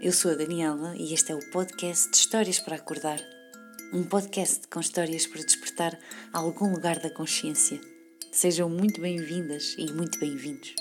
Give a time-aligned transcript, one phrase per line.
[0.00, 3.20] eu sou a Daniela e este é o podcast de Histórias para Acordar.
[3.92, 5.98] Um podcast com histórias para despertar
[6.32, 7.80] algum lugar da consciência.
[8.30, 10.72] Sejam muito bem-vindas e muito bem-vindos.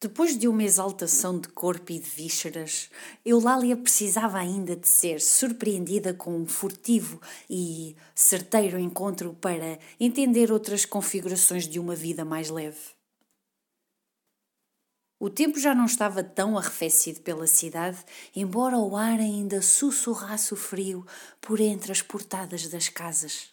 [0.00, 2.88] Depois de uma exaltação de corpo e de vísceras,
[3.24, 7.20] Eulália precisava ainda de ser surpreendida com um furtivo
[7.50, 12.93] e certeiro encontro para entender outras configurações de uma vida mais leve.
[15.24, 17.96] O tempo já não estava tão arrefecido pela cidade,
[18.36, 21.06] embora o ar ainda sussurrasse o frio
[21.40, 23.48] por entre as portadas das casas.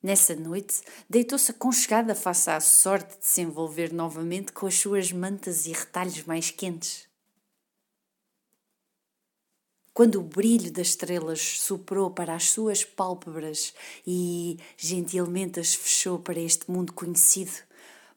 [0.00, 5.66] Nessa noite, deitou-se aconchegada face à sorte de se envolver novamente com as suas mantas
[5.66, 7.08] e retalhos mais quentes.
[9.92, 13.74] Quando o brilho das estrelas soprou para as suas pálpebras
[14.06, 17.50] e gentilmente as fechou para este mundo conhecido,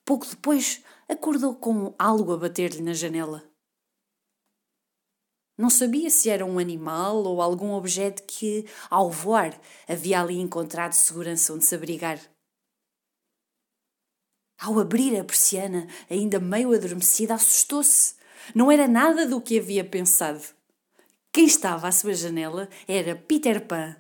[0.06, 3.44] pouco depois acordou com algo a bater-lhe na janela.
[5.58, 10.94] Não sabia se era um animal ou algum objeto que, ao voar, havia ali encontrado
[10.94, 12.20] segurança onde se abrigar.
[14.60, 18.16] Ao abrir a persiana, ainda meio adormecida, assustou-se.
[18.54, 20.44] Não era nada do que havia pensado.
[21.32, 23.96] Quem estava à sua janela era Peter Pan,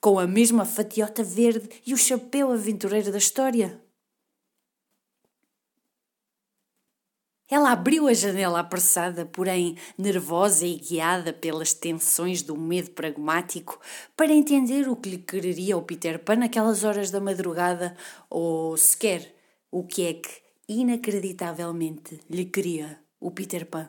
[0.00, 3.82] com a mesma fatiota verde e o chapéu aventureiro da história.
[7.48, 13.80] Ela abriu a janela apressada, porém nervosa e guiada pelas tensões do medo pragmático,
[14.16, 17.96] para entender o que lhe quereria o Peter Pan naquelas horas da madrugada,
[18.28, 19.32] ou sequer
[19.70, 20.30] o que é que
[20.68, 23.88] inacreditavelmente lhe queria o Peter Pan.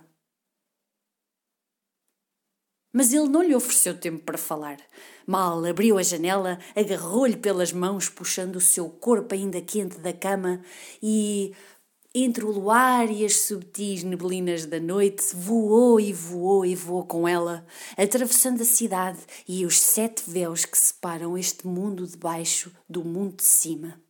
[2.94, 4.78] Mas ele não lhe ofereceu tempo para falar.
[5.26, 10.62] Mal abriu a janela, agarrou-lhe pelas mãos, puxando o seu corpo ainda quente da cama
[11.02, 11.54] e,
[12.24, 17.28] entre o luar e as subtis neblinas da noite, voou e voou e voou com
[17.28, 17.66] ela,
[17.98, 23.38] atravessando a cidade e os sete véus que separam este mundo de baixo do mundo
[23.38, 24.02] de cima.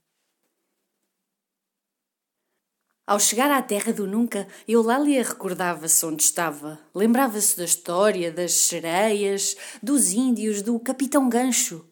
[3.05, 6.77] Ao chegar à terra do nunca, Eulália recordava-se onde estava.
[6.93, 11.85] Lembrava-se da história, das sereias, dos índios, do capitão Gancho.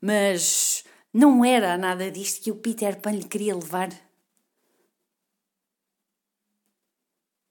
[0.00, 3.90] Mas não era nada disto que o Peter Pan lhe queria levar.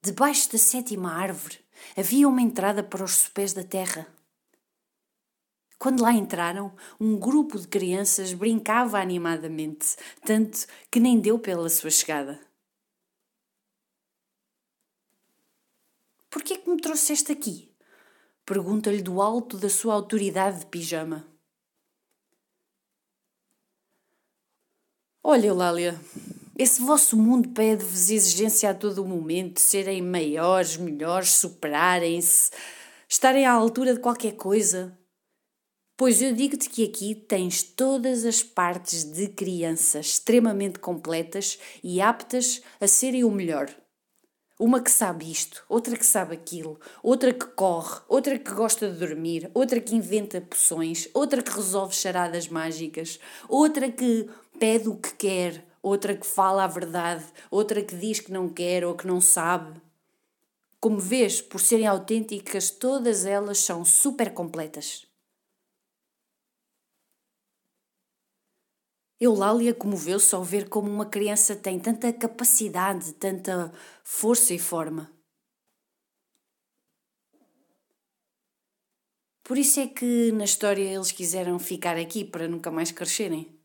[0.02, 1.58] Debaixo da sétima árvore
[1.94, 4.06] havia uma entrada para os sopés da terra.
[5.78, 11.90] Quando lá entraram, um grupo de crianças brincava animadamente, tanto que nem deu pela sua
[11.90, 12.40] chegada.
[16.30, 17.70] Por que é que me trouxeste aqui?
[18.46, 21.26] Pergunta-lhe do alto da sua autoridade de pijama.
[25.22, 26.00] Olha, Eulália,
[26.62, 32.50] esse vosso mundo pede-vos exigência a todo momento, serem maiores, melhores, superarem-se,
[33.08, 34.94] estarem à altura de qualquer coisa.
[35.96, 42.60] Pois eu digo-te que aqui tens todas as partes de criança extremamente completas e aptas
[42.78, 43.74] a serem o melhor.
[44.58, 48.98] Uma que sabe isto, outra que sabe aquilo, outra que corre, outra que gosta de
[48.98, 54.28] dormir, outra que inventa poções, outra que resolve charadas mágicas, outra que
[54.58, 58.84] pede o que quer, outra que fala a verdade, outra que diz que não quer
[58.84, 59.80] ou que não sabe.
[60.80, 65.06] Como vês, por serem autênticas, todas elas são super completas.
[69.20, 73.70] Eulália comoveu-se ao ver como uma criança tem tanta capacidade, tanta
[74.02, 75.12] força e forma.
[79.44, 83.59] Por isso é que na história eles quiseram ficar aqui para nunca mais crescerem.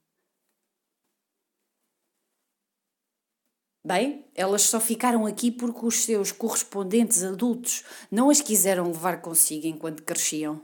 [3.85, 9.67] Bem, elas só ficaram aqui porque os seus correspondentes adultos não as quiseram levar consigo
[9.67, 10.59] enquanto cresciam.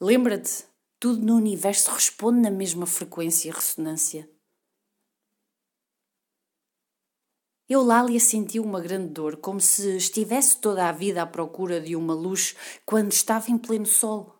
[0.00, 0.66] Lembra-te,
[1.00, 4.30] tudo no universo responde na mesma frequência e ressonância.
[7.68, 12.14] Eulália sentiu uma grande dor, como se estivesse toda a vida à procura de uma
[12.14, 12.54] luz
[12.84, 14.35] quando estava em pleno sol.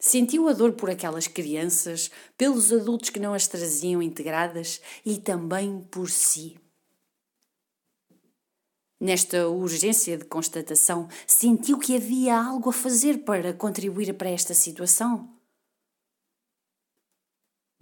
[0.00, 5.86] Sentiu a dor por aquelas crianças, pelos adultos que não as traziam integradas e também
[5.90, 6.58] por si.
[8.98, 15.39] Nesta urgência de constatação, sentiu que havia algo a fazer para contribuir para esta situação.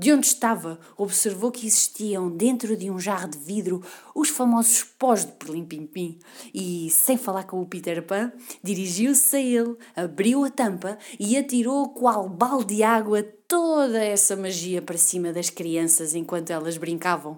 [0.00, 3.83] De onde estava, observou que existiam dentro de um jarro de vidro
[4.15, 6.21] os famosos pós de perlim-pim-pim
[6.55, 8.31] e, sem falar com o Peter Pan,
[8.62, 14.81] dirigiu-se a ele, abriu a tampa e atirou qual balde de água toda essa magia
[14.81, 17.37] para cima das crianças enquanto elas brincavam.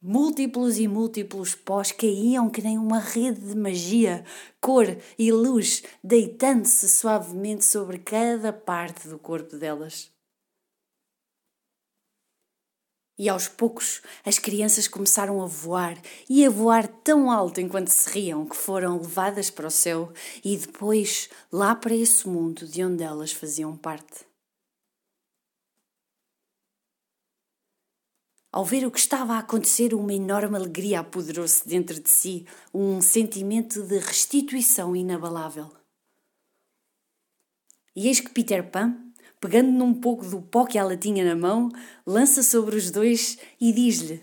[0.00, 4.24] Múltiplos e múltiplos pós caíam que nem uma rede de magia,
[4.62, 10.15] cor e luz, deitando-se suavemente sobre cada parte do corpo delas.
[13.18, 15.96] E aos poucos as crianças começaram a voar
[16.28, 20.12] e a voar tão alto enquanto se riam que foram levadas para o céu
[20.44, 24.26] e depois lá para esse mundo de onde elas faziam parte.
[28.52, 33.02] Ao ver o que estava a acontecer, uma enorme alegria apoderou-se dentro de si, um
[33.02, 35.70] sentimento de restituição inabalável.
[37.94, 39.05] E eis que Peter Pan
[39.40, 41.70] pegando num pouco do pó que ela tinha na mão,
[42.06, 44.22] lança sobre os dois e diz-lhe: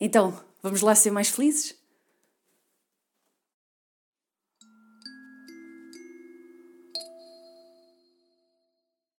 [0.00, 1.85] Então, vamos lá ser mais felizes?